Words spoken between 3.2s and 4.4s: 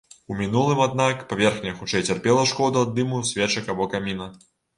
свечак або каміна.